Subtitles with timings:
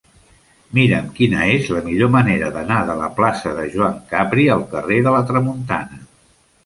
[0.77, 4.99] Mira'm quina és la millor manera d'anar de la plaça de Joan Capri al carrer
[5.09, 6.01] de la Tramuntana.